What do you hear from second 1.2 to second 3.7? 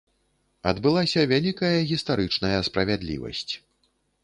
вялікая гістарычная справядлівасць.